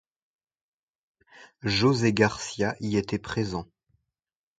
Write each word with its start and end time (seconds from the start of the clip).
José 1.61 2.11
Garcia 2.11 2.75
y 2.79 2.97
était 2.97 3.19
présent. 3.19 3.67